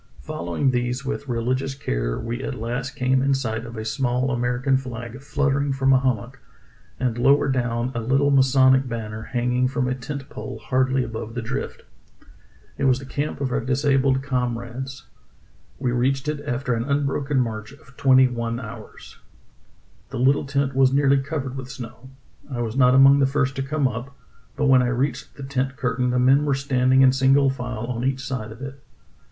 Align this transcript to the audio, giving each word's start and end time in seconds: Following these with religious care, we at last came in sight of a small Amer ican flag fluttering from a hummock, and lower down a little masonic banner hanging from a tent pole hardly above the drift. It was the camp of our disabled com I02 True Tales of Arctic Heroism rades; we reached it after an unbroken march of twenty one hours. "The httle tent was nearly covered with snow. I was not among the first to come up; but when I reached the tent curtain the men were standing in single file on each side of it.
Following 0.23 0.71
these 0.71 1.05
with 1.05 1.27
religious 1.27 1.75
care, 1.75 2.17
we 2.17 2.43
at 2.43 2.55
last 2.59 2.95
came 2.95 3.21
in 3.21 3.35
sight 3.35 3.65
of 3.67 3.77
a 3.77 3.85
small 3.85 4.35
Amer 4.35 4.59
ican 4.59 4.79
flag 4.79 5.19
fluttering 5.21 5.71
from 5.71 5.93
a 5.93 5.99
hummock, 5.99 6.39
and 6.99 7.19
lower 7.19 7.47
down 7.47 7.91
a 7.93 8.01
little 8.01 8.31
masonic 8.31 8.87
banner 8.89 9.21
hanging 9.21 9.67
from 9.67 9.87
a 9.87 9.93
tent 9.93 10.27
pole 10.27 10.57
hardly 10.57 11.03
above 11.03 11.35
the 11.35 11.41
drift. 11.43 11.83
It 12.79 12.85
was 12.85 12.97
the 12.97 13.05
camp 13.05 13.41
of 13.41 13.51
our 13.51 13.61
disabled 13.61 14.23
com 14.23 14.55
I02 14.55 14.55
True 14.55 14.63
Tales 14.63 14.73
of 14.73 14.75
Arctic 14.75 15.03
Heroism 15.03 15.05
rades; 15.05 15.77
we 15.77 15.91
reached 16.01 16.27
it 16.27 16.41
after 16.47 16.73
an 16.73 16.83
unbroken 16.85 17.39
march 17.39 17.71
of 17.73 17.95
twenty 17.95 18.27
one 18.27 18.59
hours. 18.59 19.19
"The 20.09 20.17
httle 20.17 20.47
tent 20.47 20.73
was 20.75 20.91
nearly 20.91 21.19
covered 21.19 21.55
with 21.55 21.69
snow. 21.69 22.09
I 22.51 22.61
was 22.63 22.75
not 22.75 22.95
among 22.95 23.19
the 23.19 23.27
first 23.27 23.55
to 23.57 23.61
come 23.61 23.87
up; 23.87 24.17
but 24.55 24.65
when 24.65 24.81
I 24.81 24.87
reached 24.87 25.35
the 25.35 25.43
tent 25.43 25.77
curtain 25.77 26.09
the 26.09 26.17
men 26.17 26.43
were 26.43 26.55
standing 26.55 27.01
in 27.03 27.11
single 27.11 27.51
file 27.51 27.85
on 27.85 28.03
each 28.03 28.25
side 28.25 28.51
of 28.51 28.63
it. 28.63 28.81